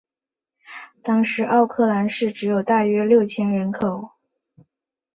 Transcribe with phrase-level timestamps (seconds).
[1.03, 4.09] 当时奥克兰市只有大约六千人口。